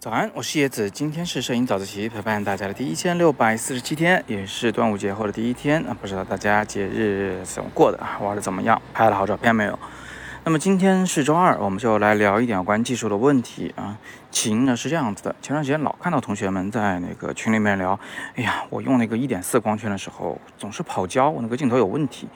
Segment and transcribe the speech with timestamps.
[0.00, 8.80] 早安，我是叶子，今天是摄影早自习陪伴大家的第一千六百四十七天，也是端午节后的第一天啊，不知道大家节日怎么过的啊，玩的怎么样？
[8.94, 9.78] 拍了好照片没有？
[10.48, 13.98] 那么今天是周二，我们就来聊一点有关技术的问题啊。
[14.30, 18.00] 起因呢是这样子的，前段时间老看到同学们在那个群里面聊，
[18.34, 22.26] 哎呀，我用那个一点四光圈的时候总是跑焦，我那个镜头有问题。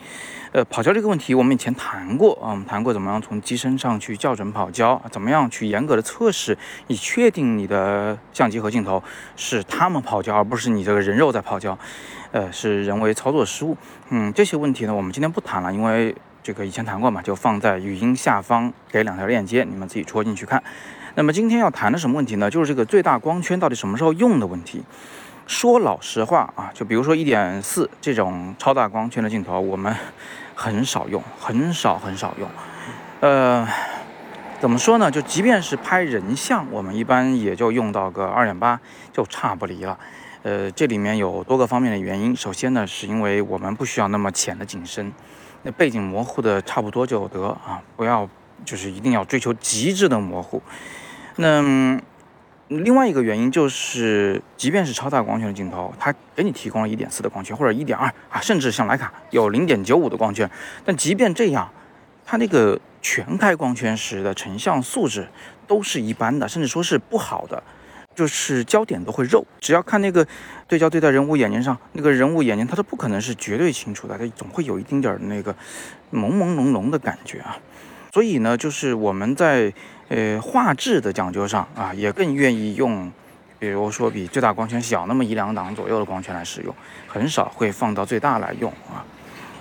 [0.53, 9.03] 呃，跑焦这个问题我们以前谈过啊，我们谈过怎么样从机身上去校准跑焦，怎么样去严格的测试，以确定你的相机和镜头
[9.37, 11.79] 是他们跑焦，而不是你这个人肉在跑焦，
[12.33, 13.75] 呃，是人为操作失误。
[14.11, 16.15] 嗯，这些问题呢，我们今天不谈了，因为。
[16.43, 20.63] 这个以前谈过嘛，就放在语音下方给两条链接，你们自己戳进去看。
[21.15, 22.51] 那么今天要谈的什么问题呢？
[22.51, 24.83] 就是这个最大光圈到底什么时候用的问题。
[25.47, 29.95] 说老实话啊，就比如说一点四这种超大光圈的镜头，我们
[30.55, 32.49] 很少用，很少很少用。
[33.21, 33.69] 呃，
[34.59, 35.11] 怎么说呢？
[35.11, 38.81] 就即便是拍人像，我们一般也就用到个二点八，
[39.13, 39.99] 就差不离了。
[40.43, 42.35] 呃，这里面有多个方面的原因。
[42.35, 45.13] 首先呢，是因为我们不需要那么浅的景深。
[45.63, 48.29] 那背景模糊的差不多就得啊，不要
[48.65, 50.61] 就是一定要追求极致的模糊。
[51.37, 51.63] 那
[52.67, 60.51] 另外一个原因就是，即便是超大光圈的镜头，它给你提供了一点四的光圈或者一点二啊，甚至像徕卡有零点九五的光圈，
[60.85, 61.71] 但即便这样，
[62.25, 65.29] 它那个全开光圈时的成像素质
[65.69, 67.63] 都是一般的，甚至说是不好的。
[68.15, 70.27] 就是焦点都会肉，只要看那个
[70.69, 75.55] 对焦对在人物眼睛上，那个人物眼睛它都不可能是绝对清楚的，它总会有一丁点儿那个
[76.13, 77.57] 朦朦胧胧的感觉啊。
[78.13, 79.73] 所以呢，就是我们在
[80.09, 83.11] 呃画质的讲究上啊，也更愿意用，
[83.59, 86.75] 比如说比最大光圈小那么一两档左右的光圈来使用，
[87.09, 89.03] 很少会放到最大来用啊。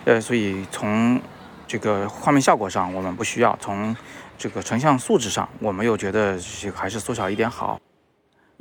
[0.04, 1.22] 呃，所以从
[1.66, 3.96] 这个画面效果上我们不需要，从
[4.38, 6.38] 这个成像素质上我们又觉得
[6.76, 7.80] 还是缩小一点好。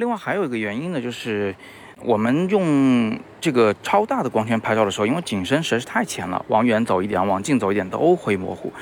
[0.01, 1.55] 另外还有一个原因呢，就是
[2.03, 8.73] 我们用这个超大的光圈拍照的时候，因为景深实在是太浅了，往远走一点，往近走一点都会模糊，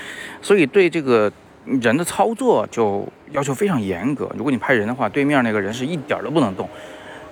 [0.41, 1.31] 所以对这个
[1.65, 4.31] 人的操作就要求非常严格。
[4.37, 6.69] 如果你拍人的话，对面那个人是一点都不能动，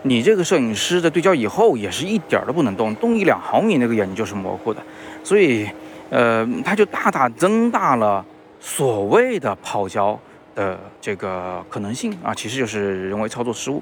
[0.02, 4.82] 你这个摄影师在对焦以后也是一点都不能动，动一两毫米那个眼睛就是模糊的，
[5.22, 5.64] 所以
[6.10, 8.26] 呃，它就大大增大了
[8.58, 10.18] 所谓的跑焦。
[10.56, 13.80] 的这个可能性啊，其实就是人为操作失误。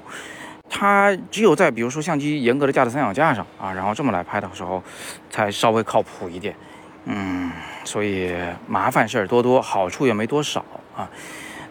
[0.69, 4.83] 它只有在比如说相机严格的架在三脚架上啊，然后这么来拍的时候，
[5.29, 6.55] 才稍微靠谱一点。
[7.05, 7.51] 嗯，
[7.83, 8.33] 所以
[8.67, 10.65] 麻烦事儿多多，好处也没多少
[10.95, 11.09] 啊。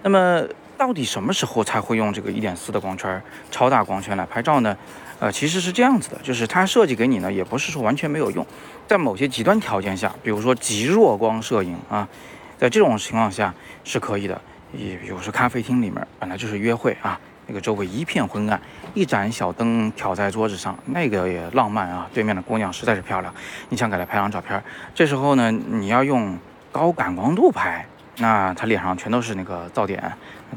[0.02, 0.42] 那么
[0.78, 3.20] 到底什么时候才会用这个一点四的光圈、
[3.50, 4.76] 超大光圈来拍照呢？
[5.18, 8.46] 呃，其实是这样子的，就是它设计给你呢，也不是说完全没有用。
[8.86, 12.06] 在某些极端条件下，比如说极弱光摄影啊，
[12.58, 14.40] 在这种情况下是可以的。
[14.76, 18.60] 也比如说咖啡厅里面本来就是约会啊，那个周围一片昏暗，
[18.94, 22.08] 一盏小灯挑在桌子上，那个也浪漫啊。
[22.12, 23.32] 对面的姑娘实在是漂亮，
[23.68, 24.62] 你想给她拍张照片，
[24.94, 26.38] 这时候呢，你要用
[26.72, 27.86] 高感光度拍，
[28.18, 30.02] 那她脸上全都是那个噪点，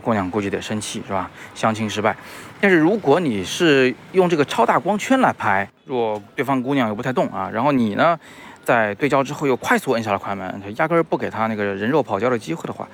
[0.01, 1.29] 姑娘估计得生气是吧？
[1.53, 2.15] 相亲失败。
[2.59, 8.19] 但是如果你是用这个超大光圈来拍，若对方姑娘又不太动啊，然后你呢？
[8.67, 12.85] 在对焦之后又快速摁下了快门，压根儿不给他那个人肉跑焦的机会的话，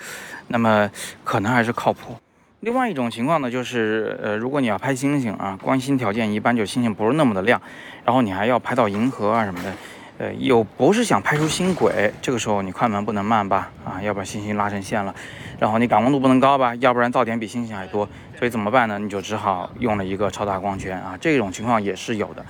[0.49, 0.87] 那么
[1.23, 2.15] 可能还是靠谱。
[2.59, 7.59] 另外一种情况呢，就是呃，如果你要拍星星啊，光心条件一般，就星星不是那么的亮，
[8.05, 9.73] 然后你还要拍到银河啊什么的，
[10.19, 13.71] 呃，又不是想拍出星轨，这个时候你快门不能慢吧？
[13.83, 15.13] 啊，要把星星拉成线了，
[15.59, 16.75] 然后你感光度不能高吧？
[16.75, 18.07] 要不然噪点比星星还多，
[18.37, 18.99] 所以怎么办呢？
[18.99, 22.45] 你就只好用了一个超大光圈啊，这种情况也是有的。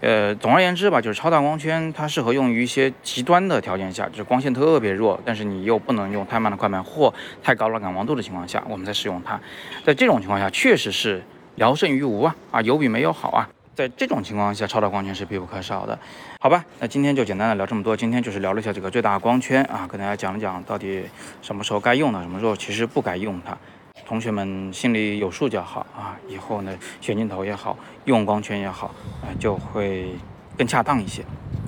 [0.00, 9.40] 呃，总而言之吧，就是超大光圈，它适合用于一些极端的条件下，就是光线特别弱，但是你又不能用太慢的快门或太高了感光度的情况下，我们在使用它。
[9.84, 11.22] 在这种情况下，确实是
[11.54, 13.48] 聊胜于无啊啊，有比没有好啊。
[13.74, 15.98] 在这种情况下，超大光圈是必不可少的，
[16.38, 16.64] 好吧？
[16.78, 21.02] 那今天就简单的聊这么多，今天就是聊了一下这个最大光圈啊，跟大家讲一讲到底
[21.42, 23.56] 什么时候该用它，什么时候其实不该用它。
[24.06, 30.14] 同学们心里有数就好啊，以后呢选镜头也好，用光圈也好，啊就会
[30.56, 31.24] 更恰当一些，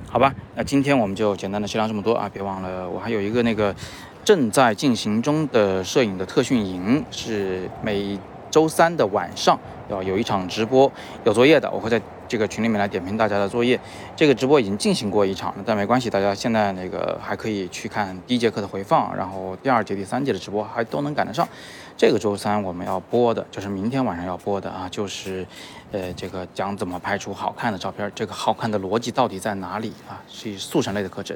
[0.09, 0.33] 好吧？
[0.55, 3.75] 那今天我们就简单的先聊这么多啊，别忘了我还有一个那个
[4.23, 8.17] 正在进行中的摄影的特训营，是每
[8.57, 9.55] 周三的晚上
[9.87, 10.91] 要有一场直播，
[11.25, 13.79] 有作业的我会在这个群里面来点评大家的作业。
[14.15, 21.47] 这个直播已经进行过一场了，但没关系，大家现在那个还可以去看第一节课的回放，然后第二节、第三节的直播还都能赶得上。
[21.95, 25.43] 这个周三我们要播的就是明天晚上要播的啊，就是
[25.91, 30.21] 呃这个讲怎么拍出好看的照片，这个好看的逻辑到底在哪里啊？
[30.27, 31.35] 是速成类的课程。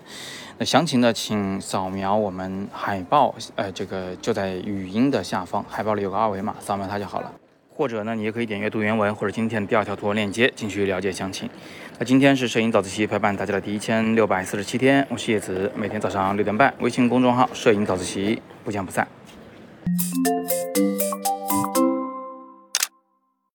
[0.59, 7.40] 那详情呢，请扫描我们海报，呃，这个就在语音的下方，海报里有个二维码，扫描它就好了。
[7.81, 11.49] 或者呢，你也可以点阅读原文或者今天的第二条图文链接进去了解详情。
[11.97, 19.07] 那今天是摄影早自习陪伴大家的第一千六百四十七天，我是叶子，每天早上六点半，微信公众号“摄影早自习”，不见不散。